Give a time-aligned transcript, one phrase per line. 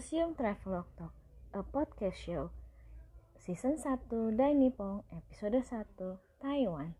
[0.00, 1.12] Museum Travelog Talk,
[1.52, 2.48] a podcast show.
[3.36, 6.96] Season 1 Dai Nippon, episode 1, Taiwan.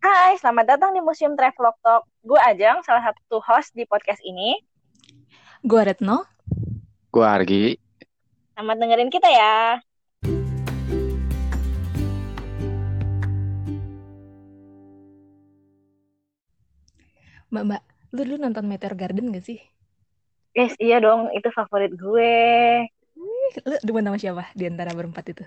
[0.00, 2.08] Hai, selamat datang di Museum Travelog Talk.
[2.24, 4.56] Gue Ajang, salah satu host di podcast ini.
[5.68, 6.24] Gue Retno.
[7.12, 7.76] Gue Argi.
[8.56, 9.84] Selamat dengerin kita ya.
[17.48, 19.56] Mbak, Mbak, lu dulu nonton Meteor Garden gak sih?
[20.52, 22.34] Yes, iya dong, itu favorit gue.
[23.64, 25.44] Lu demen sama siapa di antara berempat itu?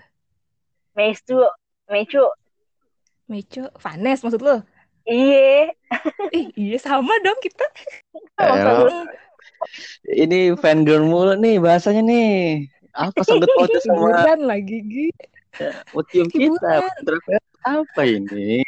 [0.98, 1.46] Meisu,
[1.86, 2.26] Meicu.
[3.30, 4.56] Mecho, Vanes maksud lu?
[6.36, 7.66] Ih, iya sama dong kita.
[10.10, 12.66] Ini fan girl mulu nih bahasanya nih.
[12.92, 15.08] Apa sangkut pautnya sama Hiburan lagi, Gi.
[15.94, 16.82] museum kita?
[17.62, 18.60] Apa ini?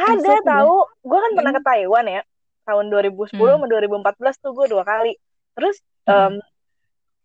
[0.00, 0.74] Ada tahu.
[1.00, 1.60] Gue kan pernah Hmm.
[1.60, 2.22] ke Taiwan ya.
[2.62, 3.56] Tahun 2010 Hmm.
[3.58, 5.12] sama 2014 tuh gue dua kali.
[5.52, 6.38] Terus Hmm.
[6.38, 6.44] em,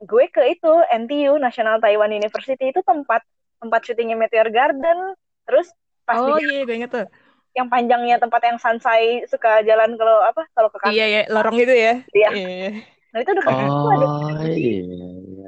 [0.01, 3.21] gue ke itu NTU National Taiwan University itu tempat
[3.57, 5.15] tempat syutingnya Meteor Garden.
[5.43, 5.71] Terus
[6.03, 7.07] pas Oh di iya, gue inget tuh.
[7.51, 10.91] yang panjangnya tempat yang Sansai suka jalan kalau apa kalau ke kantor.
[10.91, 11.93] Iya, iya, lorong itu ya.
[12.11, 12.29] Iya.
[12.31, 12.69] Iya.
[13.09, 14.81] Nah itu dekat situ ada Oh iya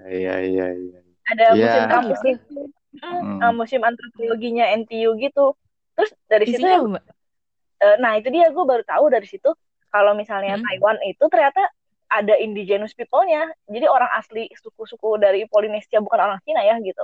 [0.08, 1.00] iya iya iya.
[1.28, 1.68] ada Iya.
[1.68, 2.32] museum Oh kampus gitu.
[2.32, 2.60] itu,
[2.98, 3.38] Hmm.
[3.38, 5.52] uh, museum antropologinya NTU gitu.
[5.94, 7.04] Terus dari situ Isinya ya,
[7.82, 9.50] eh, nah itu dia gue baru tahu dari situ
[9.88, 10.66] kalau misalnya Hmm.
[10.66, 11.64] Taiwan itu ternyata
[12.08, 13.52] ada indigenous people-nya.
[13.68, 17.04] Jadi orang asli suku-suku dari Polinesia bukan orang Cina ya gitu.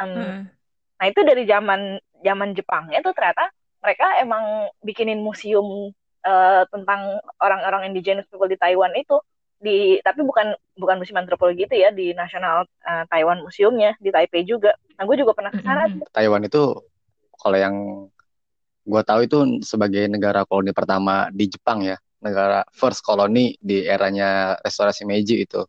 [0.00, 0.40] Em, Hmm.
[0.98, 5.94] Nah itu dari zaman zaman Jepangnya tuh ternyata mereka emang bikinin museum
[6.26, 9.16] eh, tentang orang-orang indigenous people di Taiwan itu
[9.58, 14.42] di tapi bukan bukan museum antropologi itu ya di National eh, Taiwan Museumnya di Taipei
[14.42, 14.74] juga.
[14.98, 16.06] Nah gue juga pernah ke sana tuh.
[16.10, 16.62] Taiwan itu
[17.38, 17.76] kalau yang
[18.88, 24.56] gue tahu itu sebagai negara koloni pertama di Jepang ya, negara first koloni di eranya
[24.64, 25.60] restorasi Meiji itu.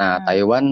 [0.00, 0.24] Nah, Hmm.
[0.24, 0.66] Taiwan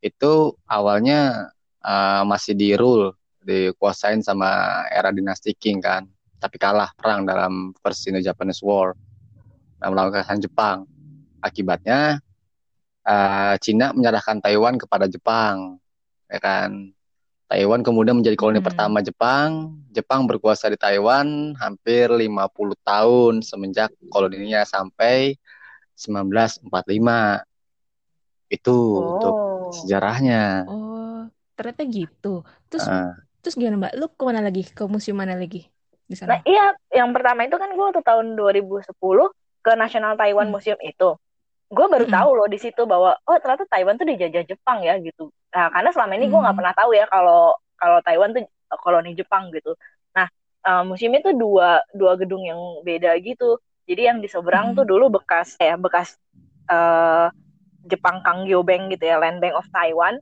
[0.00, 1.52] itu awalnya
[1.84, 3.12] uh, masih di rule,
[3.44, 6.08] dikuasain sama era dinasti Qing kan,
[6.40, 8.96] tapi kalah perang dalam First Sino-Japanese War,
[9.78, 10.78] nah, melawan kekalahan Jepang.
[11.38, 12.18] Akibatnya
[13.06, 15.76] uh, Cina menyerahkan Taiwan kepada Jepang,
[16.32, 16.96] ya kan.
[17.48, 18.68] Taiwan kemudian menjadi koloni Hmm.
[18.68, 19.72] pertama Jepang.
[19.88, 25.40] Jepang berkuasa di Taiwan hampir 50 tahun semenjak koloninya sampai
[25.96, 27.42] 1945.
[28.48, 28.76] Itu
[29.12, 29.72] untuk Oh.
[29.72, 30.64] sejarahnya.
[30.64, 31.24] Oh,
[31.56, 32.44] ternyata gitu.
[32.68, 33.92] Terus, Ah, terus gimana, Mbak?
[33.96, 34.62] Lu ke mana lagi?
[34.68, 35.68] Ke museum mana lagi
[36.04, 36.40] di Nah sana?
[36.44, 39.28] iya yang pertama itu kan gue waktu tahun 2010
[39.60, 40.54] ke National Taiwan Hmm.
[40.56, 41.16] Museum itu.
[41.68, 42.08] Gue baru Mm-mm.
[42.08, 45.28] tahu loh di situ bahwa oh ternyata Taiwan tuh dijajah Jepang ya gitu.
[45.52, 46.58] Nah karena selama ini gue nggak Hmm.
[46.58, 48.42] pernah tahu ya kalau kalau Taiwan tuh
[48.80, 49.76] koloni Jepang gitu.
[50.16, 50.26] Nah
[50.66, 53.60] eh, museum itu dua dua gedung yang beda gitu.
[53.88, 54.76] Jadi yang di seberang Hmm.
[54.76, 56.16] tuh dulu bekas ya bekas
[56.72, 57.28] eh,
[57.90, 60.18] Jepang Kangyo-bank gitu ya Land Bank of Taiwan.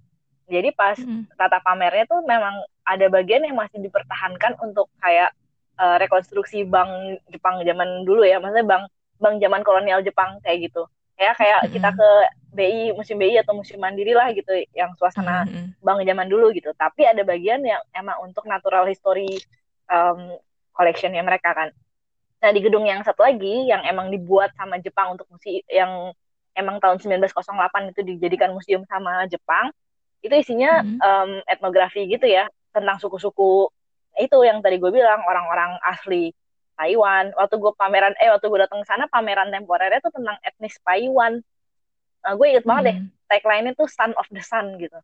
[0.51, 1.27] Jadi pas Mm-mm.
[1.39, 2.55] tata pamernya tuh memang
[2.87, 5.31] ada bagian yang masih dipertahankan untuk kayak
[5.81, 8.85] eh, rekonstruksi bank Jepang zaman dulu ya, maksudnya bank
[9.23, 10.87] bank zaman kolonial Jepang kayak gitu.
[11.17, 12.09] Ya kayak kita ke
[12.53, 15.77] BI, Museum BI atau Museum Mandiri lah gitu, yang suasana Mm-mm.
[15.81, 16.73] bank zaman dulu gitu.
[16.77, 19.41] Tapi ada bagian yang emang untuk natural history
[19.89, 20.37] um,
[20.77, 21.69] collectionnya mereka kan.
[22.41, 26.13] Nah di gedung yang satu lagi yang emang dibuat sama Jepang untuk museum yang
[26.57, 29.73] emang tahun 1908 itu dijadikan museum sama Jepang,
[30.21, 30.99] itu isinya Mm.
[31.01, 33.73] um, etnografi gitu ya tentang suku-suku
[34.17, 36.33] itu yang tadi gue bilang orang-orang asli
[36.77, 37.33] Taiwan.
[37.35, 41.41] Waktu gue pameran, eh waktu gue datang ke sana pameran temporernya tuh tentang etnis Taiwan.
[42.23, 43.09] Nah, gue inget banget deh Mm.
[43.27, 44.99] tagline-nya tuh Son of the Sun gitu.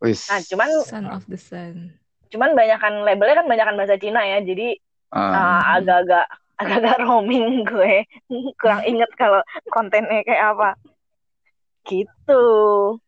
[0.00, 0.26] wis.
[0.26, 1.94] Nah cuman Son of the Sun.
[2.30, 4.78] cuman banyakan labelnya kan banyakan bahasa Cina ya, jadi
[5.10, 5.74] Ah, uh, Hmm.
[5.82, 6.26] agak-agak
[6.62, 8.06] agak-agak roaming gue
[8.62, 10.68] kurang inget kalau kontennya kayak apa
[11.82, 12.44] gitu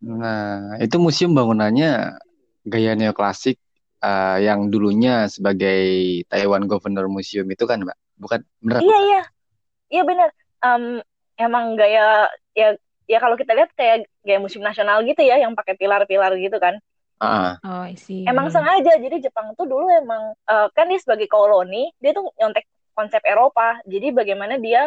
[0.02, 2.18] Nah, itu museum bangunannya
[2.66, 3.61] gaya neoklasik
[4.02, 5.80] ah, yang dulunya sebagai
[6.26, 7.98] Taiwan Governor Museum itu kan, Mbak?
[8.18, 8.40] Bukan?
[8.60, 9.22] Bener iya iya.
[9.88, 10.28] Iya bener
[10.62, 11.02] Em,
[11.34, 12.78] emang gaya ya
[13.10, 16.78] ya kalau kita lihat kayak gaya museum nasional gitu ya yang pakai pilar-pilar gitu kan.
[17.18, 18.22] Ah, Oh, I see.
[18.26, 18.94] emang sengaja.
[18.98, 22.62] Jadi Jepang tuh dulu emang eh, kan dia sebagai koloni dia tuh nyontek
[22.94, 23.82] konsep Eropa.
[23.86, 24.86] Jadi bagaimana dia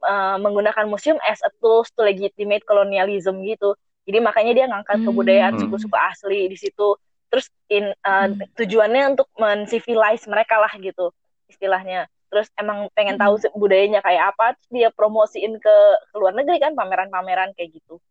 [0.00, 3.76] eh, menggunakan museum as a tools to legitimate colonialism gitu.
[4.08, 5.06] Jadi makanya dia ngangkat Hmm.
[5.12, 5.60] kebudayaan Hmm.
[5.68, 6.96] suku-suku asli di situ
[7.30, 8.42] terus in eh, Hmm.
[8.58, 11.14] tujuannya untuk mencivilize mereka lah gitu
[11.46, 13.24] istilahnya terus emang pengen Hmm.
[13.30, 15.76] tahu budayanya kayak apa terus dia promosiin ke,
[16.10, 18.02] ke luar negeri kan pameran-pameran kayak gitu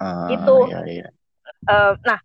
[0.00, 0.56] ah, Gitu.
[0.68, 1.08] iya, iya.
[1.68, 2.18] Eh, nah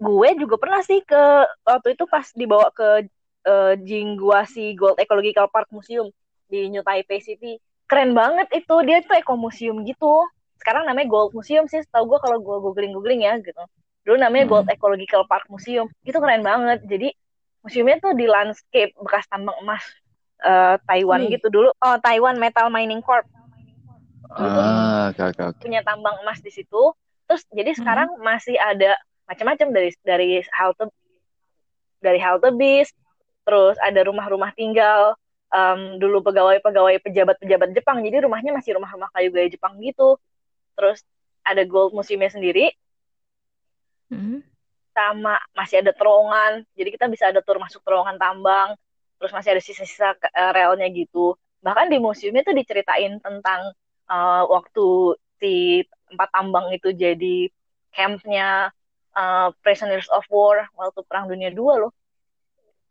[0.00, 1.22] gue juga pernah sih ke
[1.64, 3.04] waktu itu pas dibawa ke
[3.44, 6.08] uh, Jingguasi Gold Ecological Park Museum
[6.48, 7.60] di New Taipei City.
[7.84, 10.24] Keren banget itu, dia tuh eco museum gitu.
[10.56, 13.60] Sekarang namanya Gold Museum sih, tau gue kalau gue googling-googling ya gitu.
[14.00, 14.74] Dulu namanya Gold Hmm.
[14.74, 15.86] Ecological Park Museum.
[16.02, 16.80] Itu keren banget.
[16.84, 17.12] Jadi
[17.60, 19.84] museumnya tuh di landscape bekas tambang emas
[20.40, 21.36] uh, Taiwan Wih.
[21.36, 21.68] gitu dulu.
[21.76, 23.28] Oh, Taiwan Metal Mining Corp
[24.30, 25.58] Ah, oke oke.
[25.58, 26.94] punya tambang emas di situ.
[27.26, 28.94] Terus jadi sekarang masih ada
[29.26, 30.86] macam-macam dari dari halte
[31.98, 32.94] dari halte bis,
[33.42, 35.18] terus ada rumah-rumah tinggal,
[35.50, 37.98] em, dulu pegawai-pegawai pejabat-pejabat Jepang.
[38.00, 40.14] Jadi rumahnya masih rumah-rumah kayu gaya Jepang gitu.
[40.78, 41.02] Terus
[41.42, 42.70] ada Gold Museumnya sendiri,
[44.10, 44.42] Hmm.
[44.96, 46.66] sama masih ada terowongan.
[46.78, 48.68] Jadi kita bisa ada tur masuk terowongan tambang.
[49.18, 51.36] Terus masih ada sisa-sisa eh, relnya gitu.
[51.64, 53.60] Bahkan di museumnya tuh diceritain tentang
[54.10, 54.86] eh, waktu
[55.40, 57.48] si tempat tambang itu jadi
[57.94, 58.74] campnya
[59.16, 61.92] eh, prisoners of war waktu Perang Dunia II loh.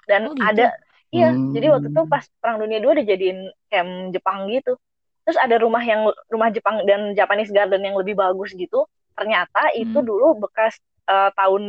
[0.09, 0.43] Dan Oh, gitu?
[0.43, 0.65] ada
[1.13, 1.51] iya, Hmm.
[1.53, 3.39] jadi waktu itu pas Perang Dunia II dijadiin
[3.69, 4.77] camp Jepang gitu.
[5.25, 8.85] Terus ada rumah yang rumah Jepang dan Japanese garden yang lebih bagus gitu.
[9.13, 10.07] Ternyata itu Hmm.
[10.09, 11.63] dulu bekas eh, tahun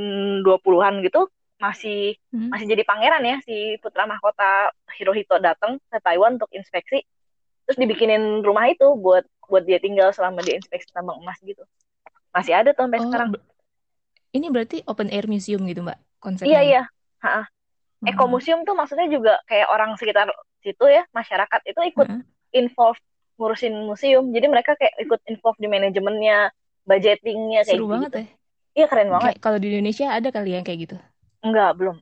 [0.44, 1.26] 20-an gitu
[1.60, 2.48] masih Hmm.
[2.52, 7.04] masih jadi pangeran ya si putra mahkota Hirohito datang ke Taiwan untuk inspeksi
[7.66, 11.60] terus dibikinin rumah itu buat buat dia tinggal selama dia inspeksi tambang emas gitu
[12.30, 13.28] masih ada tuh sampai Oh, sekarang
[14.30, 16.60] ini berarti open air museum gitu, Mbak, iya konsepnya.
[16.62, 16.82] iya
[17.20, 17.42] Ha-ha.
[18.00, 18.08] Hmm.
[18.08, 20.30] Eco museum tuh maksudnya juga kayak orang sekitar
[20.64, 22.22] situ ya masyarakat itu ikut Heeh.
[22.56, 23.00] involve
[23.36, 26.48] ngurusin museum jadi mereka kayak ikut involve di manajemennya
[26.88, 28.26] budgetingnya kayak Seru gitu banget ya.
[28.76, 30.96] Iya keren banget kalau di Indonesia ada kali yang kayak gitu.
[31.42, 31.96] enggak belum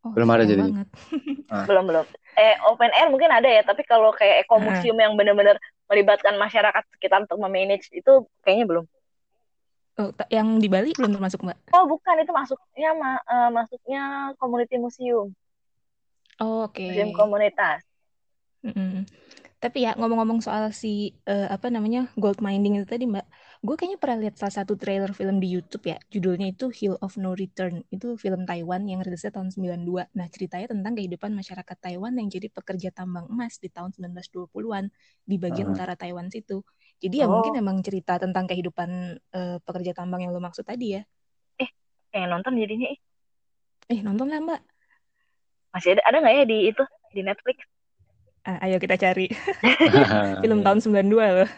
[0.00, 0.64] Oh, Belum ada jadi.
[0.64, 0.88] banget.
[1.68, 2.04] belum belum
[2.40, 4.64] eh open air mungkin ada ya tapi kalau kayak eco Heeh.
[4.64, 5.60] museum yang benar-benar
[5.92, 8.84] melibatkan masyarakat sekitar untuk memanage itu kayaknya belum
[10.00, 11.76] Oh, yang di Bali belum termasuk, Mbak.
[11.76, 14.02] oh bukan itu masuknya ma- eh, masuknya
[14.40, 15.28] community museum
[16.40, 16.80] Oh, oke.
[16.80, 17.84] museum komunitas
[18.64, 19.04] Mm-mm.
[19.60, 23.26] Tapi ya ngomong-ngomong soal si eh, apa namanya gold mining itu tadi Mbak,
[23.60, 27.20] gue kayaknya pernah lihat salah satu trailer film di YouTube ya, judulnya itu Hill of
[27.20, 27.84] No Return.
[27.92, 30.08] Itu film Taiwan yang rilisnya tahun 92.
[30.16, 34.88] Nah, ceritanya tentang kehidupan masyarakat Taiwan yang jadi pekerja tambang emas di tahun 1920-an
[35.22, 35.72] di bagian Ah.
[35.76, 36.64] utara Taiwan situ.
[36.98, 37.36] Jadi ya Oh.
[37.36, 38.90] mungkin emang cerita tentang kehidupan
[39.30, 41.04] eh, pekerja tambang yang lo maksud tadi ya.
[42.10, 42.98] yang nonton jadinya ih,
[43.86, 44.60] Eh, nonton lah Mbak.
[45.70, 46.82] masih ada ada nggak ya di itu
[47.14, 47.62] di Netflix
[48.42, 49.30] Ah, ayo kita cari.
[50.42, 51.50] Film tahun 92 loh.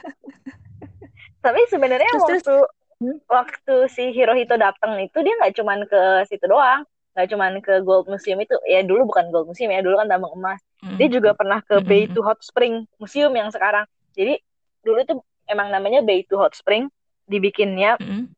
[1.42, 2.42] Tapi sebenarnya Terus, terus.
[2.46, 2.56] waktu
[3.02, 3.18] Hmm?
[3.26, 6.00] waktu si Hirohito datang itu dia nggak cuman ke
[6.30, 6.86] situ doang
[7.18, 10.30] nggak cuman ke Gold Museum itu ya dulu bukan Gold Museum ya dulu kan tambang
[10.38, 10.62] emas
[10.94, 11.14] dia Mm.
[11.18, 11.88] juga pernah ke Mm-mm.
[11.90, 14.38] Bay to Hot Spring Museum yang sekarang jadi
[14.86, 15.14] dulu itu
[15.50, 16.86] emang namanya Bay to Hot Spring
[17.26, 18.30] dibikinnya Mm-mm.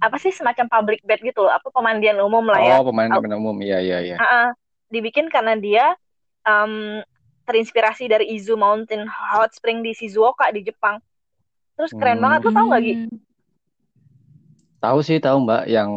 [0.00, 3.36] apa sih semacam public bed gitu loh apa pemandian umum lah ya Oh, pemain pemain
[3.36, 3.56] umum.
[3.60, 4.16] Iya, iya, iya.
[4.16, 4.48] Ah, ah.
[4.88, 5.92] dibikin karena dia
[6.40, 7.04] em,
[7.44, 11.04] terinspirasi dari Izu Mountain Hot Spring di Shizuoka di Jepang
[11.74, 12.24] terus keren Hmm.
[12.24, 12.94] banget lo tau gak Gi?
[14.84, 15.62] Tahu sih, tahu Mbak.
[15.64, 15.90] Yang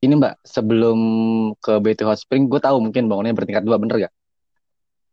[0.00, 0.98] ini Mbak, sebelum
[1.60, 4.14] ke BT Hot Spring, gue tahu mungkin bangunnya bertingkat dua, bener gak?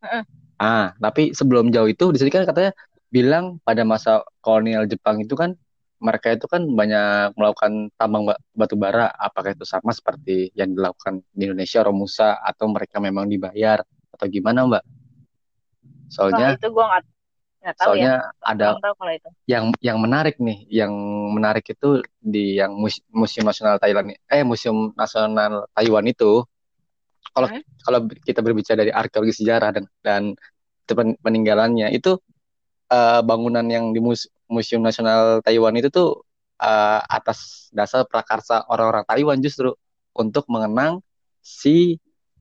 [0.07, 0.23] Heeh.
[0.61, 2.71] Ah, tapi sebelum jauh itu, di sini kan katanya
[3.11, 5.59] bilang pada masa kolonial Jepang itu kan
[6.01, 11.21] mereka itu kan banyak melakukan tambang ba- batu bara, apakah itu sama seperti yang dilakukan
[11.35, 13.83] di Indonesia, Romusa, atau mereka memang dibayar,
[14.15, 14.81] atau gimana Mbak?
[14.81, 17.03] Wah Soalnya, itu gue nggak
[17.61, 18.11] nggak tahu ya soalnya
[18.43, 20.93] ada kurang tahu kalau itu yang yang menarik nih, yang
[21.35, 26.45] menarik itu di yang Mus- Museum Nasional Thailand, eh Museum Nasional Taiwan itu,
[27.35, 27.61] kalau Hmm?
[27.85, 30.23] kalau kita berbicara dari arkeologi sejarah dan dan
[30.87, 32.17] pen- peninggalannya itu
[32.91, 36.23] eh, bangunan yang di Mus- Museum Nasional Taiwan itu tuh
[36.61, 39.73] eh, atas dasar prakarsa orang-orang Taiwan justru
[40.17, 41.01] untuk mengenang
[41.43, 41.97] si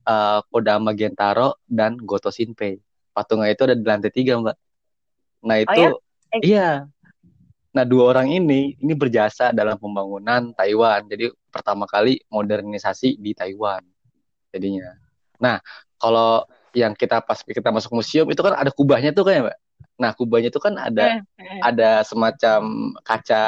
[0.07, 2.79] eh, Kodama Gentaro dan Goto Shinpei.
[3.15, 4.55] Patungnya itu ada di lantai tiga, Mbak.
[5.41, 5.91] Nah oh itu ya
[6.31, 6.87] Eh, Iya.
[7.71, 11.07] Nah, dua orang ini ini berjasa dalam pembangunan Taiwan.
[11.07, 13.83] Jadi pertama kali modernisasi di Taiwan
[14.51, 14.95] jadinya.
[15.39, 15.59] Nah,
[15.95, 19.57] kalau yang kita pas kita masuk museum itu kan ada kubahnya tuh kayak, Mbak.
[19.99, 21.59] Nah, kubahnya itu kan ada hmm, hmm.
[21.63, 22.59] ada semacam
[23.03, 23.43] kaca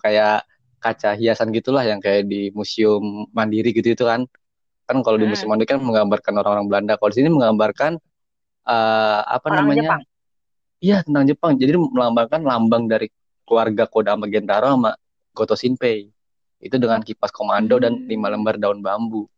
[0.00, 0.38] kayak
[0.80, 4.24] kaca hiasan gitulah yang kayak di museum Mandiri gitu itu kan.
[4.88, 5.32] Kan kalau di Hmm.
[5.36, 6.92] museum Mandiri kan menggambarkan orang-orang Belanda.
[7.00, 8.00] Kalau di sini menggambarkan
[8.64, 9.80] eh, apa orang namanya?
[9.88, 10.02] Jepang
[10.82, 11.54] Iya tentang Jepang.
[11.54, 13.06] Jadi melambangkan lambang dari
[13.46, 14.92] keluarga Kodama Gentaro sama
[15.30, 16.10] Goto Shinpei.
[16.58, 18.06] Itu dengan kipas komando dan Hmm.
[18.10, 19.30] lima lembar daun bambu.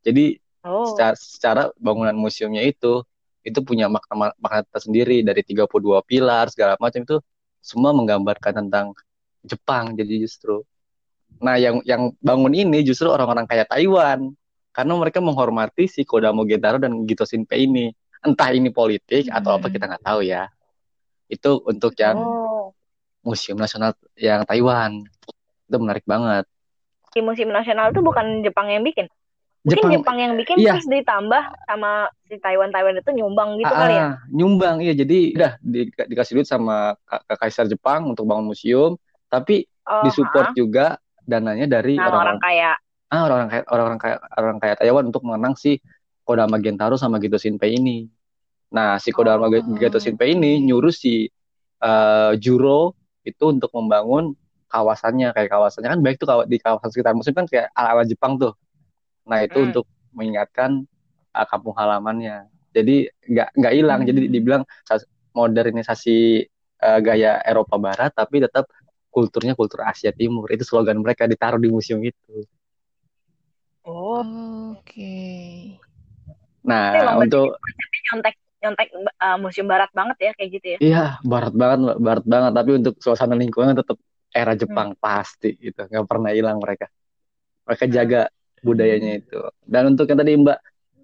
[0.00, 3.04] Jadi oh secara, secara bangunan museumnya itu
[3.40, 7.16] itu punya makna makna tersendiri dari 32 pilar segala macam itu
[7.60, 8.92] semua menggambarkan tentang
[9.44, 10.60] Jepang jadi justru.
[11.40, 14.32] Nah, yang yang bangun ini justru orang-orang kaya Taiwan.
[14.70, 17.90] karena mereka menghormati si Kodamo Gentaro dan Gito Shinpei ini.
[18.22, 19.74] Entah ini politik atau apa Hmm.
[19.74, 20.46] kita nggak tahu ya.
[21.30, 22.74] Itu untuk yang Oh.
[23.22, 25.06] Museum Nasional yang Taiwan.
[25.64, 26.44] Itu menarik banget.
[27.10, 29.06] Di museum nasional itu bukan Jepang yang bikin.
[29.60, 30.72] Mungkin Jepang, yang bikin iya.
[30.72, 34.00] terus ditambah sama si Taiwan Taiwan itu nyumbang gitu kali ya.
[34.00, 38.96] Ah, nyumbang iya jadi udah di- dikasih duit sama Ka- Kaisar Jepang untuk bangun museum
[39.28, 40.56] tapi Oh, disupport ha.
[40.56, 40.86] juga
[41.20, 42.72] dananya dari orang-orang orang kaya.
[43.10, 45.76] ah orang-orang kaya orang-orang kaya orang kaya Taiwan untuk mengenang si
[46.22, 48.06] Kodama Gentaro sama Gito Shinpei ini.
[48.76, 51.26] Nah, si Kodama Ge- Oh, Shinpei ini nyuruh si
[51.82, 52.94] eh, Juro
[53.26, 54.34] itu untuk membangun
[54.70, 58.54] kawasannya kayak kawasannya kan baik tuh di kawasan sekitar museum kan kayak ala-ala Jepang tuh.
[59.28, 59.68] Nah, itu Hmm.
[59.68, 59.84] untuk
[60.16, 60.84] mengingatkan
[61.36, 62.48] uh, kampung halamannya.
[62.76, 64.00] Jadi nggak nggak hilang.
[64.08, 64.32] Jadi Hmm.
[64.34, 65.02] dibilang sa-
[65.34, 66.46] modernisasi
[66.82, 68.66] uh, gaya Eropa Barat, tapi tetap
[69.14, 70.46] kulturnya kultur Asia Timur.
[70.50, 72.46] Itu slogan mereka ditaruh di museum itu.
[73.84, 75.80] Oh, Oke.
[76.68, 77.46] Nah, Tapi emang untuk
[78.10, 80.78] nyontek nyontek uh, museum barat banget ya kayak gitu ya.
[80.78, 81.96] iya barat banget, Mbak.
[82.04, 82.52] barat banget.
[82.52, 83.96] Tapi untuk suasana lingkungan tetap
[84.30, 84.60] era Hmm.
[84.60, 85.80] Jepang pasti gitu.
[85.88, 86.86] Nggak pernah hilang mereka.
[87.66, 88.22] Mereka jaga
[88.60, 89.40] budayanya itu.
[89.64, 90.58] Dan untuk yang tadi Mbak,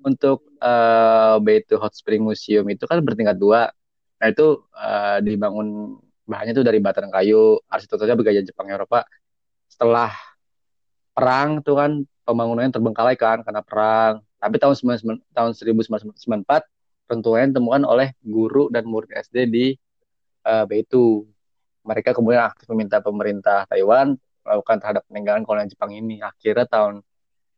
[0.05, 3.73] untuk uh, Beitu Hot Spring Museum itu kan bertingkat dua.
[4.21, 5.99] Nah itu uh, dibangun
[6.29, 9.09] bahannya tuh dari batang kayu, arsitekturnya bergaya Jepang Eropa.
[9.67, 10.13] Setelah
[11.17, 11.91] perang tuh kan
[12.29, 14.21] pembangunannya terbengkalai kan karena perang.
[14.37, 16.76] Tapi tahun 99 tahun 1994
[17.07, 19.67] rentuannya ditemukan oleh guru dan murid SD di
[20.47, 21.27] uh, Beitu.
[21.87, 26.19] Mereka kemudian aktif meminta pemerintah Taiwan melakukan terhadap peninggalan kolonial Jepang ini.
[26.23, 27.03] Akhirnya tahun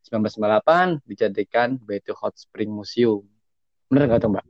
[0.09, 3.25] 1998 dijadikan Beitu Hot Spring Museum.
[3.88, 4.47] Bener nggak tuh Mbak?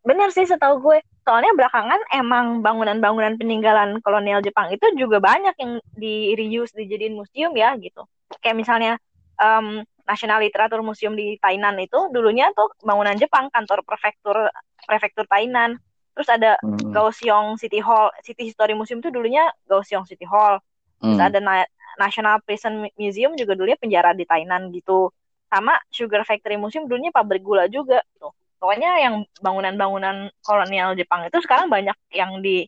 [0.00, 0.98] Bener sih setahu gue.
[1.24, 7.52] Soalnya belakangan emang bangunan-bangunan peninggalan kolonial Jepang itu juga banyak yang di reuse dijadiin museum
[7.52, 8.08] ya gitu.
[8.40, 8.92] Kayak misalnya
[9.36, 14.50] em, National Literature Museum di Tainan itu dulunya tuh bangunan Jepang, kantor prefektur
[14.82, 15.78] prefektur Tainan.
[16.18, 16.90] Terus ada Hmm.
[16.90, 20.58] Kaohsiung City Hall, City History Museum itu dulunya Kaohsiung City Hall.
[20.98, 21.28] Terus Hmm.
[21.30, 21.70] ada Na-
[22.02, 25.14] National Prison Museum juga dulunya penjara di Tainan gitu.
[25.46, 28.34] Sama Sugar Factory Museum dulunya pabrik gula juga gitu.
[28.60, 32.66] Pokoknya yang bangunan-bangunan kolonial Jepang itu sekarang banyak yang di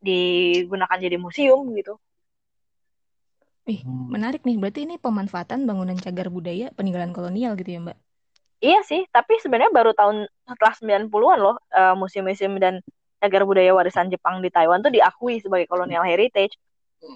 [0.00, 2.00] digunakan jadi museum gitu.
[3.70, 4.58] Ih, menarik nih.
[4.58, 7.98] Berarti ini pemanfaatan bangunan cagar budaya peninggalan kolonial gitu ya, Mbak?
[8.60, 12.84] Iya sih, tapi sebenarnya baru tahun setelah 90-an loh eh, museum-museum dan
[13.22, 16.58] cagar budaya warisan Jepang di Taiwan tuh diakui sebagai colonial heritage.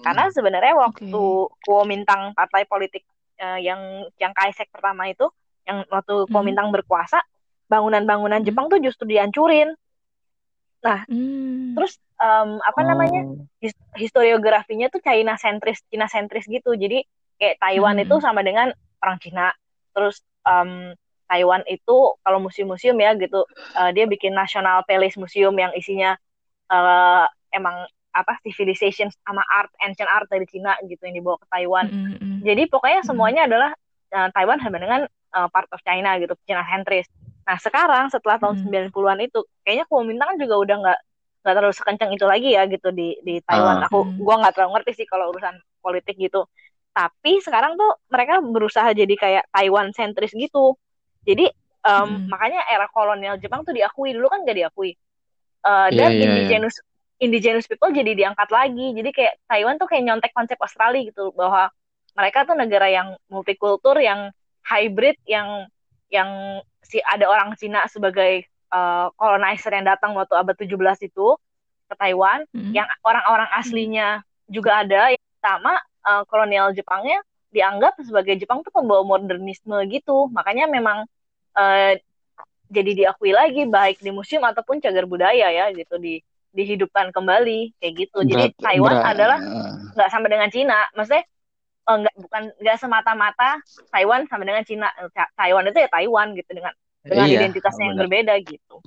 [0.01, 1.21] Karena sebenarnya waktu
[1.61, 3.03] Kuomintang partai politik
[3.37, 5.29] eh, yang yang Kaisek pertama itu,
[5.67, 6.31] yang waktu Hmm.
[6.31, 7.21] Kuomintang berkuasa,
[7.69, 8.47] bangunan-bangunan Hmm.
[8.47, 9.69] Jepang tuh justru dihancurin.
[11.05, 11.73] Hmm.
[11.73, 13.21] Terus em, apa namanya?
[13.25, 13.41] Oh.
[13.57, 16.73] his- historiografinya tuh China sentris, Cina sentris gitu.
[16.73, 17.01] Jadi
[17.35, 18.05] kayak Taiwan Hmm.
[18.05, 18.69] itu sama dengan
[19.01, 19.49] orang Cina.
[19.91, 20.93] Terus em,
[21.25, 26.13] Taiwan itu kalau museum-museum ya gitu, eh, dia bikin National Palace Museum yang isinya
[26.65, 31.85] eh, emang apa civilization sama art, ancient art dari Cina gitu yang dibawa ke Taiwan.
[31.89, 32.37] Mm, mm, mm.
[32.41, 33.07] Jadi pokoknya Mm.
[33.09, 33.71] semuanya adalah
[34.09, 37.05] eh, Taiwan sama dengan eh, part of China gitu, Cina sentris.
[37.45, 38.89] Nah sekarang setelah tahun Mm.
[38.89, 40.99] 90-an itu, kayaknya Kuomintang kan juga udah nggak
[41.45, 43.85] nggak terlalu sekencang itu lagi ya gitu di di Taiwan.
[43.85, 43.87] Ah.
[43.87, 44.17] Aku Hmm.
[44.17, 46.49] gua nggak terlalu ngerti sih kalau urusan politik gitu.
[46.89, 50.73] Tapi sekarang tuh mereka berusaha jadi kayak Taiwan sentris gitu.
[51.21, 51.45] Jadi
[51.85, 52.25] em, Mm.
[52.25, 54.97] makanya era kolonial Jepang tuh diakui dulu kan nggak diakui.
[55.65, 56.75] Eh, dan Iya, iya, indigenous
[57.21, 58.97] indigenous people jadi diangkat lagi.
[58.97, 61.69] Jadi kayak Taiwan tuh kayak nyontek konsep Australia gitu bahwa
[62.17, 64.33] mereka tuh negara yang multikultur, yang
[64.65, 65.69] hybrid, yang
[66.15, 66.29] yang
[66.79, 70.71] si ada orang Cina sebagai eh, colonizer yang datang waktu abad 17
[71.03, 71.27] itu
[71.85, 72.73] ke Taiwan, Mm.
[72.73, 74.07] yang orang-orang aslinya
[74.47, 77.19] juga ada sama eh, kolonial Jepangnya
[77.49, 80.27] dianggap sebagai Jepang tuh pembawa modernisme gitu.
[80.29, 81.05] Makanya memang
[81.53, 82.01] eh,
[82.65, 86.17] jadi diakui lagi baik di museum ataupun cagar budaya ya gitu di
[86.49, 88.23] dihidupkan kembali kayak gitu.
[88.23, 89.39] Jadi Berat- Taiwan berat- adalah
[89.93, 91.23] nggak sama dengan Cina, maksudnya
[91.85, 93.61] nggak bukan nggak semata-mata
[93.93, 94.89] Taiwan sama dengan Cina.
[95.13, 96.73] Ta- Taiwan itu ya Taiwan gitu dengan
[97.05, 98.81] dengan Iya, identitasnya yang berbeda gitu.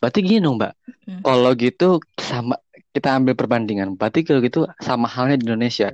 [0.00, 0.72] Berarti gini dong, Mbak.
[1.10, 1.20] Hmm.
[1.26, 2.56] Kalau gitu sama
[2.94, 3.98] kita ambil perbandingan.
[3.98, 5.92] Berarti kalau gitu sama halnya di Indonesia.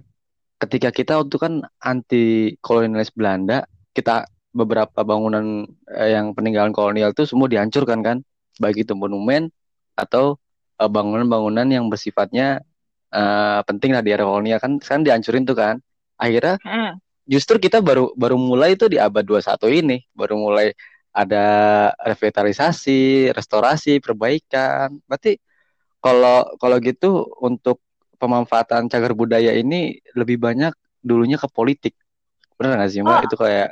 [0.56, 1.52] Ketika kita waktu kan
[1.84, 4.24] anti kolonialis Belanda, kita
[4.56, 8.16] beberapa bangunan eh, yang peninggalan kolonial itu semua dihancurkan kan,
[8.56, 9.52] baik itu monumen
[9.96, 10.40] atau
[10.80, 12.64] eh, bangunan-bangunan yang bersifatnya
[13.12, 15.76] eh, penting lah di era kolonial kan, sekarang dihancurin tuh kan.
[16.16, 16.96] Akhirnya Hmm.
[17.28, 20.72] justru kita baru baru mulai itu di abad 21 ini, baru mulai
[21.16, 21.44] ada
[22.04, 25.00] revitalisasi, restorasi, perbaikan.
[25.08, 25.40] Berarti
[26.04, 27.80] kalau kalau gitu untuk
[28.20, 31.96] pemanfaatan cagar budaya ini lebih banyak dulunya ke politik.
[32.56, 33.16] Benar nggak sih, Mbak?
[33.16, 33.24] Oh.
[33.28, 33.70] Itu kayak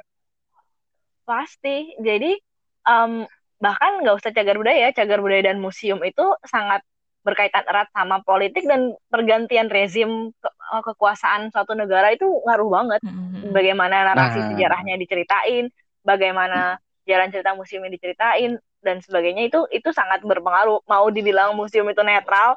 [1.25, 1.97] Pasti.
[2.01, 2.37] Jadi
[2.85, 3.25] um,
[3.61, 6.85] bahkan nggak usah cagar budaya, cagar budaya dan museum itu sangat
[7.25, 10.29] berkaitan erat sama politik dan pergantian rezim
[10.73, 13.01] eh, kekuasaan suatu negara itu ngaruh banget.
[13.05, 13.53] Mm-hmm.
[13.53, 14.49] Bagaimana narasi Nah.
[14.55, 15.69] sejarahnya diceritain,
[16.01, 20.81] bagaimana jalan cerita museum diceritain dan sebagainya itu itu sangat berpengaruh.
[20.85, 22.57] Mau dibilang museum itu netral,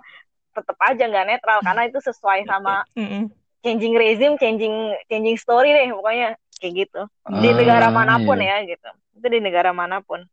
[0.56, 3.28] tetap aja nggak netral karena itu sesuai sama Mm-mm.
[3.64, 7.02] changing rezim, changing changing story deh pokoknya kayak gitu.
[7.44, 8.64] Di Ah, negara mana pun iya.
[8.64, 8.90] ya gitu.
[9.20, 10.24] Itu di negara mana pun.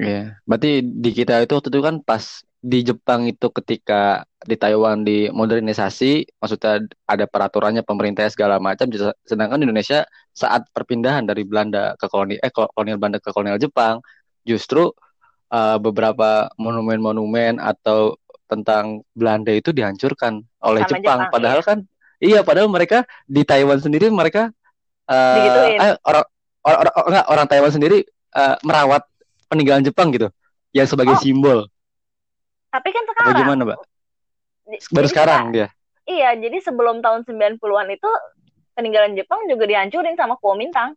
[0.00, 2.24] Iya, berarti di kita itu waktu itu kan pas
[2.60, 8.88] di Jepang itu ketika di Taiwan dimodernisasi, maksudnya ada peraturannya pemerintahnya segala macam,
[9.24, 10.04] sedangkan di Indonesia
[10.36, 14.04] saat perpindahan dari Belanda ke koloni eh kolonial Belanda ke kolonial Jepang,
[14.44, 14.92] justru
[15.52, 21.00] uh, beberapa monumen-monumen atau tentang Belanda itu dihancurkan oleh Sama Jepang.
[21.00, 21.68] Jepang, Padahal iya.
[21.68, 21.78] kan,
[22.20, 24.52] iya, padahal mereka di Taiwan sendiri mereka
[25.08, 25.78] uh, Digituin.
[25.80, 26.24] eh, orang
[26.64, 27.98] orang orang, enggak, orang Taiwan sendiri
[28.36, 29.02] uh, merawat
[29.48, 30.28] peninggalan Jepang gitu,
[30.76, 31.64] yang sebagai Oh, simbol.
[32.70, 33.78] Tapi kan sekarang gimana, Mbak?
[34.94, 35.68] Baru jadi sekarang seka- dia.
[36.06, 38.10] iya, jadi sebelum tahun 90-an itu
[38.78, 40.94] peninggalan Jepang juga dihancurin sama Kuomintang.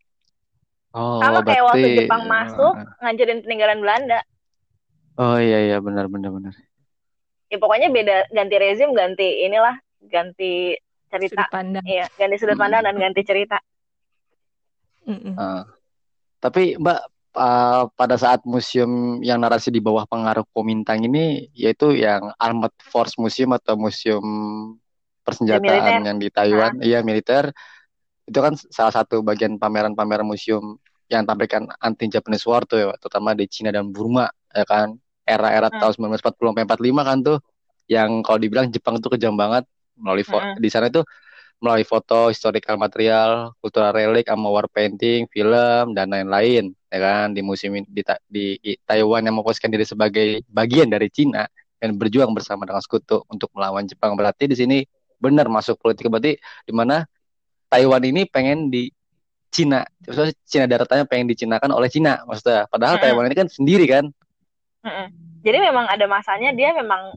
[0.94, 4.22] Oh, Sama kayak waktu berarti Jepang masuk uh, ngancurin peninggalan Belanda.
[5.18, 6.54] oh iya iya benar benar benar.
[7.50, 10.78] Ya pokoknya beda ganti rezim, ganti inilah, ganti
[11.10, 11.34] cerita.
[11.34, 11.84] Sudut pandang.
[11.86, 13.58] Iya, ganti sudut pandang dan ganti cerita.
[15.10, 15.34] Mm-mm.
[15.34, 15.66] Uh,
[16.38, 22.32] tapi Mbak uh, pada saat museum yang narasi di bawah pengaruh Komintang ini yaitu yang
[22.38, 24.24] Armored Force Museum atau museum
[25.24, 27.52] persenjataan yang di Taiwan, iya militer.
[28.28, 30.80] Itu kan salah satu bagian pameran-pameran museum
[31.12, 34.96] yang tampilkan anti Japanese War tuh ya, terutama di Cina dan Burma ya kan?
[35.24, 35.80] Era-era Hmm.
[35.80, 37.38] tahun 1940 sampai 45 kan tuh
[37.88, 39.64] yang kalau dibilang Jepang tuh kejam banget
[39.96, 40.60] melalui Mm-mm.
[40.60, 41.04] di sana itu
[41.64, 47.42] melalui foto, historical material, cultural relic, sama war painting, film dan lain-lain ya kan di
[47.42, 51.48] ini- di, di Taiwan yang memposisikan diri sebagai bagian dari Cina
[51.82, 54.78] dan berjuang bersama dengan sekutu untuk melawan Jepang berarti di sini
[55.18, 57.08] benar masuk politik berarti di mana
[57.72, 58.92] Taiwan ini pengen di
[59.54, 62.66] Cina, maksudnya Cina daratannya pengen dicinakan oleh Cina, maksudnya.
[62.70, 63.06] Padahal Mm-mm.
[63.06, 64.10] Taiwan ini kan sendiri kan.
[64.86, 65.08] Mm-mm.
[65.46, 67.14] Jadi memang ada masanya dia memang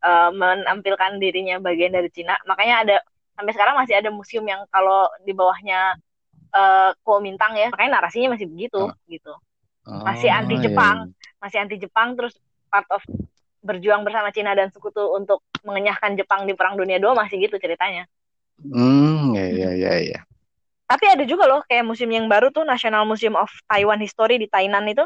[0.00, 2.36] eh, menampilkan dirinya bagian dari Cina.
[2.48, 2.96] Makanya ada
[3.36, 5.94] sampai sekarang masih ada museum yang kalau di bawahnya
[6.50, 9.32] eh Kuomintang ya, makanya narasinya masih begitu gitu.
[9.86, 11.36] Masih Oh, anti iya, Jepang, iya.
[11.38, 12.34] masih anti Jepang terus
[12.66, 13.04] part of
[13.62, 18.06] berjuang bersama Cina dan sekutu untuk mengenyahkan Jepang di Perang Dunia II masih gitu ceritanya.
[18.56, 20.18] Hmm, iya iya iya iya.
[20.86, 24.46] Tapi ada juga loh kayak museum yang baru tuh National Museum of Taiwan History di
[24.46, 25.02] Tainan itu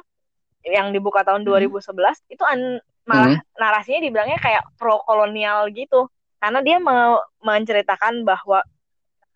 [0.62, 1.72] yang dibuka tahun Hmm.
[1.72, 6.06] 2011 itu an- malah narasinya dibilangnya kayak pro kolonial gitu
[6.40, 8.64] karena dia me- menceritakan bahwa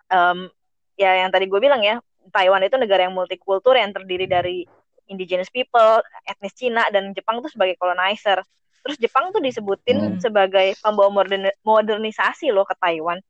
[0.08, 0.48] em,
[0.96, 2.00] ya yang tadi gue bilang ya
[2.32, 4.64] Taiwan itu negara yang multikultur yang terdiri dari
[5.04, 8.40] indigenous people, etnis Cina dan Jepang tuh sebagai colonizer.
[8.80, 10.20] Terus Jepang tuh disebutin Hmm.
[10.20, 13.20] sebagai pembawa modern- modernisasi loh ke Taiwan.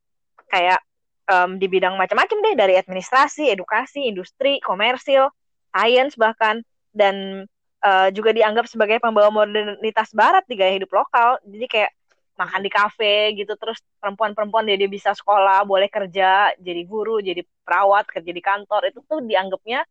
[0.47, 0.79] Kayak
[1.27, 5.27] em, di bidang macam-macam deh dari administrasi, edukasi, industri, komersil,
[5.75, 6.63] sains bahkan
[6.95, 7.43] dan
[7.85, 11.37] eh, juga dianggap sebagai pembawa modernitas barat di gaya hidup lokal.
[11.43, 11.91] Jadi kayak
[12.35, 17.41] makan di kafe gitu terus perempuan-perempuan dia, dia bisa sekolah, boleh kerja, jadi guru, jadi
[17.63, 18.91] perawat, kerja di kantor.
[18.91, 19.87] Itu tuh dianggapnya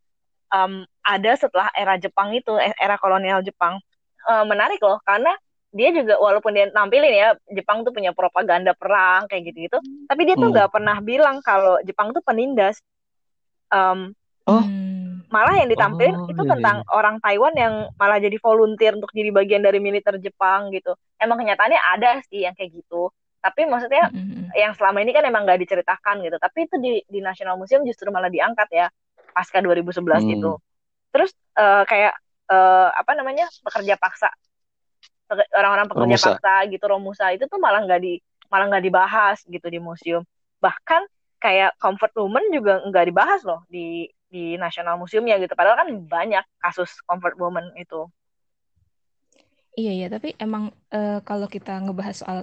[0.53, 3.81] em, ada setelah era Jepang itu, e- era kolonial Jepang.
[4.25, 5.33] Eh, menarik loh karena
[5.75, 9.77] dia juga walaupun dia nampilin ya Jepang tuh punya propaganda perang kayak gitu-gitu,
[10.07, 10.55] tapi dia tuh Hmm.
[10.55, 12.79] nggak pernah bilang kalau Jepang tuh penindas.
[13.73, 14.13] Em,
[14.45, 14.61] Oh.
[15.33, 19.29] Malah yang ditampilin Oh, itu iya, tentang orang Taiwan yang malah jadi volunteer untuk jadi
[19.33, 20.93] bagian dari militer Jepang gitu.
[21.17, 23.09] Emang kenyataannya ada sih yang kayak gitu.
[23.41, 24.49] Tapi maksudnya Mm-mm.
[24.57, 26.37] yang selama ini kan emang nggak diceritakan gitu.
[26.37, 28.87] Tapi itu di di National Museum justru malah diangkat ya
[29.33, 30.33] pasca 2011 Hmm.
[30.39, 30.51] itu.
[31.13, 32.13] Terus eh, kayak
[32.49, 34.29] eh, apa namanya pekerja paksa
[35.57, 36.29] orang-orang pekerja Romusa.
[36.37, 40.21] paksa gitu Romusa itu tuh malah nggak di malah nggak dibahas gitu di museum.
[40.61, 41.01] Bahkan
[41.41, 44.05] kayak comfort woman juga nggak dibahas loh di
[44.35, 45.53] di National Museumnya gitu.
[45.59, 47.99] Padahal kan banyak kasus comfort woman itu.
[49.79, 50.63] Iya iya, tapi emang
[50.95, 52.37] eh, kalau kita ngebahas soal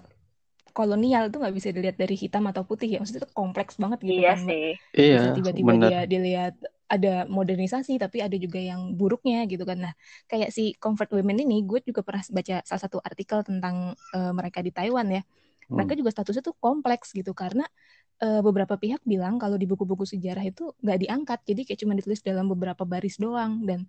[0.77, 4.21] kolonial itu nggak bisa dilihat dari hitam atau putih ya, maksudnya itu kompleks banget gitu
[4.21, 4.63] Iya kan, sih.
[5.01, 6.55] Iya, Bisa tiba-tiba dia dilihat
[6.95, 9.79] ada modernisasi, tapi ada juga yang buruknya gitu kan.
[9.87, 9.95] Nah,
[10.31, 14.61] kayak si comfort women ini, gue juga pernah baca salah satu artikel tentang eh, mereka
[14.67, 15.23] di Taiwan ya.
[15.77, 16.01] Mereka Hmm.
[16.01, 17.65] juga statusnya tuh kompleks gitu karena
[18.23, 22.23] eh, beberapa pihak bilang kalau di buku-buku sejarah itu nggak diangkat, jadi kayak cuma ditulis
[22.23, 23.85] dalam beberapa baris doang dan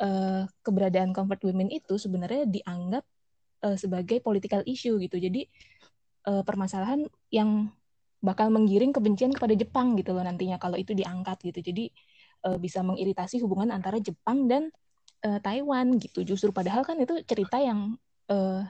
[0.00, 3.04] eh, keberadaan comfort women itu sebenarnya dianggap
[3.66, 5.18] eh, sebagai political issue gitu.
[5.18, 5.44] Jadi
[6.30, 7.68] eh, permasalahan yang
[8.22, 11.58] bakal menggiring kebencian kepada Jepang gitu loh nantinya kalau itu diangkat gitu.
[11.58, 11.90] Jadi
[12.46, 14.70] uh, bisa mengiritasi hubungan antara Jepang dan
[15.26, 16.22] uh, Taiwan gitu.
[16.22, 17.98] Justru padahal kan itu cerita yang
[18.30, 18.62] uh,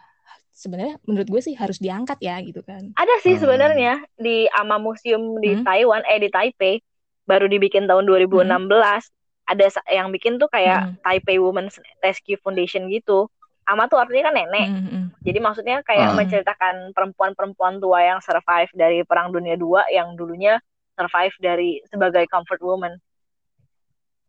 [0.53, 2.93] sebenarnya menurut gue sih harus diangkat ya gitu kan.
[2.95, 3.43] Ada sih hmm.
[3.43, 5.65] sebenarnya di Ama Museum di hmm.
[5.65, 6.79] Taiwan eh di Taipei
[7.25, 8.47] baru dibikin tahun 2016.
[8.47, 9.03] Hmm.
[9.43, 10.95] Ada yang bikin tuh kayak hmm.
[11.03, 13.27] Taipei Women's Rescue Foundation gitu.
[13.67, 14.69] Ama tuh artinya kan nenek.
[14.69, 14.87] Hmm.
[14.87, 15.05] hmm.
[15.25, 16.17] Jadi maksudnya kayak hmm.
[16.21, 20.61] menceritakan perempuan-perempuan tua yang survive dari Perang Dunia II yang dulunya
[20.95, 22.95] survive dari sebagai comfort woman.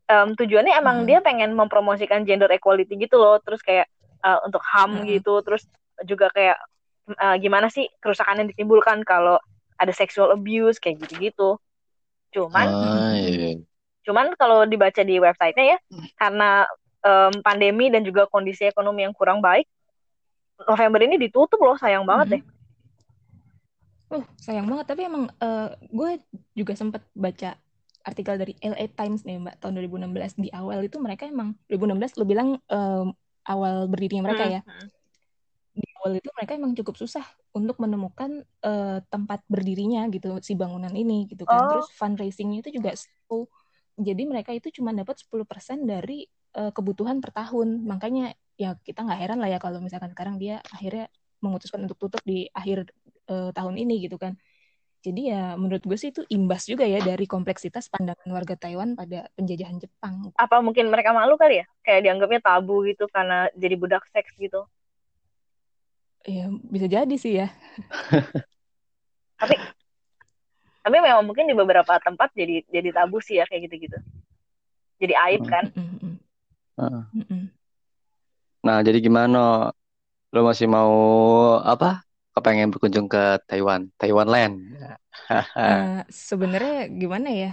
[0.07, 1.07] Um, tujuannya emang hmm.
[1.07, 3.88] dia pengen mempromosikan gender equality gitu loh, terus kayak
[4.19, 5.07] uh, untuk HAM hmm.
[5.17, 5.63] gitu, terus
[6.04, 6.58] juga kayak
[7.20, 9.39] uh, gimana sih kerusakan yang ditimbulkan kalau
[9.78, 11.60] ada sexual abuse kayak gitu-gitu.
[12.34, 13.62] Cuman, ah, iya.
[14.06, 15.80] cuman kalau dibaca di websitenya ya,
[16.18, 16.66] karena
[17.06, 19.70] um, pandemi dan juga kondisi ekonomi yang kurang baik,
[20.66, 22.34] November ini ditutup loh, sayang banget hmm.
[22.34, 22.44] deh.
[24.18, 24.86] Uh, sayang banget.
[24.89, 26.22] Tapi emang uh, gue
[26.58, 27.54] juga sempat baca
[28.04, 32.26] artikel dari LA Times nih mbak tahun 2016 di awal itu mereka emang 2016 lo
[32.28, 33.16] bilang um,
[33.48, 34.54] awal berdirinya mereka hmm.
[34.60, 34.62] ya.
[35.73, 37.25] Di awal itu mereka emang cukup susah
[37.57, 41.69] untuk menemukan uh, tempat berdirinya gitu si bangunan ini gitu kan oh.
[41.69, 43.49] terus fundraisingnya itu juga slow
[43.97, 46.25] jadi mereka itu cuma dapat 10% dari
[46.57, 50.62] uh, kebutuhan per tahun makanya ya kita nggak heran lah ya kalau misalkan sekarang dia
[50.69, 51.09] akhirnya
[51.43, 52.88] memutuskan untuk tutup di akhir
[53.27, 54.39] uh, tahun ini gitu kan.
[55.03, 59.27] Jadi ya menurut gue sih itu imbas juga ya dari kompleksitas pandangan warga Taiwan pada
[59.36, 60.31] penjajahan Jepang.
[60.39, 61.65] Apa mungkin mereka malu kali ya?
[61.83, 64.63] Kayak dianggapnya tabu gitu karena jadi budak seks gitu.
[66.23, 67.51] Ya bisa jadi sih ya.
[69.39, 69.55] tapi
[70.83, 73.97] tapi memang mungkin di beberapa tempat jadi jadi tabu sih ya kayak gitu-gitu.
[75.03, 75.67] Jadi aib kan.
[78.63, 79.75] Nah, jadi gimana?
[80.31, 80.95] Lo masih mau
[81.59, 82.07] apa?
[82.33, 84.55] kepengen berkunjung ke Taiwan, Taiwan Land.
[85.29, 87.51] uh, Sebenarnya gimana ya?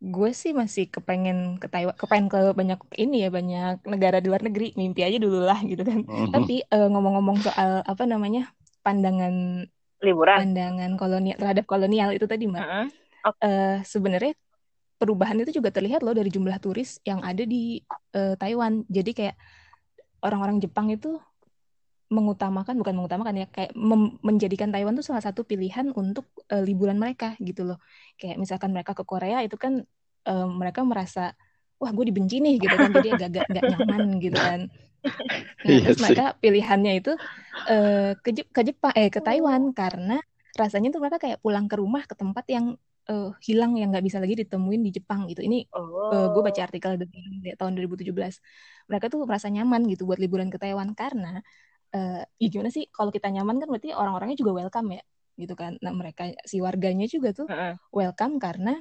[0.00, 4.40] Gue sih masih kepengen ke Taiwan, kepengen ke banyak ini ya banyak negara di luar
[4.40, 4.72] negeri.
[4.72, 6.08] Mimpi aja dulu lah gitu kan.
[6.08, 6.32] Mm-hmm.
[6.32, 8.48] Tapi uh, ngomong-ngomong soal apa namanya
[8.80, 9.68] pandangan
[10.00, 12.64] liburan, pandangan kolonial terhadap kolonial itu tadi mbak.
[12.64, 12.86] Uh-huh.
[13.28, 13.44] Okay.
[13.44, 14.32] Uh, Sebenarnya
[14.96, 17.84] perubahan itu juga terlihat loh dari jumlah turis yang ada di
[18.16, 18.88] uh, Taiwan.
[18.88, 19.36] Jadi kayak
[20.24, 21.20] orang-orang Jepang itu
[22.10, 23.70] mengutamakan bukan mengutamakan ya kayak
[24.20, 27.78] menjadikan Taiwan tuh salah satu pilihan untuk uh, liburan mereka gitu loh.
[28.18, 29.86] Kayak misalkan mereka ke Korea itu kan
[30.26, 31.38] uh, mereka merasa
[31.78, 32.90] wah gue dibenci nih gitu kan.
[32.90, 34.62] Jadi agak agak nyaman gitu kan.
[35.00, 37.16] Nah, iya terus mereka pilihannya itu
[37.72, 40.20] uh, ke ke Jepang eh ke Taiwan karena
[40.52, 42.76] rasanya tuh mereka kayak pulang ke rumah ke tempat yang
[43.08, 45.40] uh, hilang yang nggak bisa lagi ditemuin di Jepang gitu.
[45.40, 46.12] Ini oh.
[46.12, 48.12] uh, gue baca artikel dari tahun 2017
[48.92, 51.40] mereka tuh merasa nyaman gitu buat liburan ke Taiwan karena
[51.94, 55.02] uh, ya gimana sih kalau kita nyaman kan berarti orang-orangnya juga welcome ya
[55.40, 57.78] gitu kan nah mereka si warganya juga tuh uh-uh.
[57.94, 58.76] welcome karena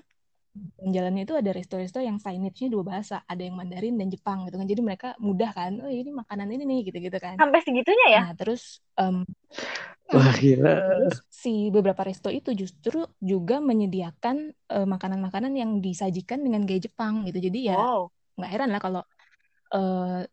[0.82, 4.67] jalannya itu ada resto-resto yang signage-nya dua bahasa ada yang Mandarin dan Jepang gitu kan
[4.67, 8.34] jadi mereka mudah kan oh ini makanan ini nih gitu-gitu kan sampai segitunya ya nah
[8.36, 9.24] terus um,
[10.10, 10.74] Wah, gila.
[10.74, 17.30] Terus si beberapa resto itu justru juga menyediakan uh, makanan-makanan yang disajikan dengan gaya Jepang
[17.30, 17.38] gitu.
[17.38, 18.54] Jadi ya nggak wow.
[18.58, 19.02] heran lah kalau
[19.78, 20.26] uh,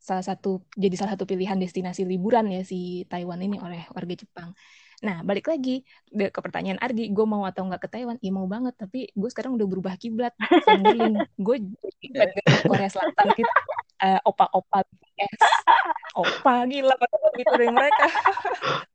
[0.00, 4.56] salah satu jadi salah satu pilihan destinasi liburan ya si Taiwan ini oleh warga Jepang.
[5.00, 5.80] Nah, balik lagi
[6.12, 8.20] ke pertanyaan Argi, gue mau atau nggak ke Taiwan?
[8.20, 10.36] Iya mau banget, tapi gue sekarang udah berubah kiblat.
[11.40, 11.56] gue
[12.36, 13.52] ke Korea Selatan gitu.
[14.00, 15.40] Uh, opa-opa BTS.
[16.20, 16.96] Opa, gila,
[17.36, 18.06] gitu dari mereka.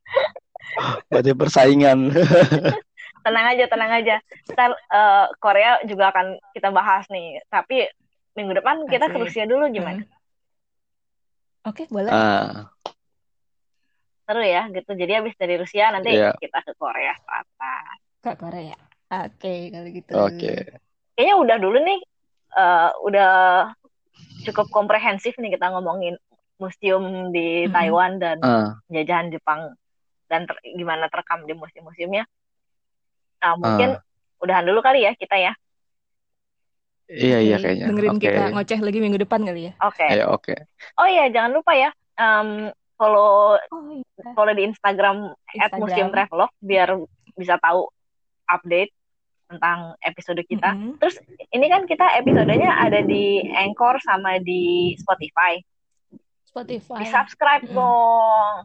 [1.10, 2.14] Berarti persaingan.
[3.26, 4.16] tenang aja, tenang aja.
[4.54, 7.42] Ntar uh, Korea juga akan kita bahas nih.
[7.50, 7.90] Tapi
[8.38, 10.06] minggu depan kita ke Rusia dulu gimana?
[11.66, 12.14] Oke, boleh.
[12.14, 12.70] Uh,
[14.26, 14.92] Seru ya, gitu.
[14.94, 16.34] Jadi habis dari Rusia nanti yeah.
[16.38, 17.96] kita ke Korea Selatan.
[18.22, 18.78] Ke Korea.
[19.06, 20.12] Oke, okay, kalau gitu.
[20.18, 20.38] Oke.
[20.38, 20.58] Okay.
[21.18, 22.00] Kayaknya udah dulu nih.
[22.56, 23.34] Uh, udah
[24.48, 26.16] cukup komprehensif nih kita ngomongin
[26.56, 27.74] museum di mm -hmm.
[27.76, 28.72] Taiwan dan uh.
[28.88, 29.76] jajahan Jepang
[30.32, 32.24] dan ter gimana terekam di museum-museumnya.
[33.44, 34.44] Nah, mungkin uh.
[34.44, 35.52] udahan dulu kali ya kita ya.
[37.06, 37.86] Iya iya kayaknya.
[37.94, 38.24] Dengerin okay.
[38.34, 39.74] kita ngoceh lagi minggu depan kali ya.
[39.86, 40.02] Oke.
[40.02, 40.10] Okay.
[40.18, 40.54] Ayo oke.
[40.54, 40.60] Okay.
[40.98, 44.32] Oh iya jangan lupa ya um, follow oh, iya.
[44.34, 45.80] follow di Instagram, Instagram.
[45.80, 46.90] Museum Travelog biar
[47.36, 47.86] bisa tahu
[48.50, 48.92] update
[49.46, 50.74] tentang episode kita.
[50.74, 50.94] Mm -hmm.
[50.98, 51.16] Terus
[51.54, 55.62] ini kan kita episodenya ada di Anchor sama di Spotify.
[56.50, 57.00] Spotify.
[57.04, 57.78] Di subscribe mm -hmm.
[57.78, 58.56] dong.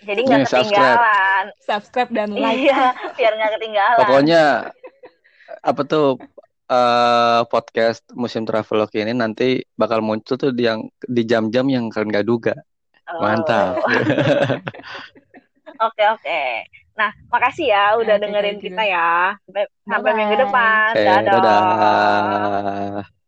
[0.00, 1.44] Jadi nggak ketinggalan.
[1.60, 1.66] Subscribe.
[1.66, 2.56] subscribe dan like.
[2.56, 2.82] Iya,
[3.18, 3.98] biar nggak ketinggalan.
[4.00, 4.44] Pokoknya
[5.60, 6.16] apa tuh
[6.70, 12.14] uh, podcast musim travelog ini nanti bakal muncul tuh di yang di jam-jam yang kalian
[12.14, 12.54] gak duga.
[13.10, 13.26] Oh.
[13.26, 13.82] Mantap.
[15.80, 16.68] Oke oke.
[16.92, 19.32] Nah, makasih ya udah Oke, dengerin kita ya.
[19.48, 20.92] Sampai, sampai minggu depan.
[20.92, 21.32] Oke, Dadah.
[21.40, 23.19] dadah.